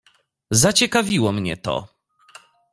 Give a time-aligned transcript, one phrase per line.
[0.51, 1.87] "Zaciekawiło mnie to."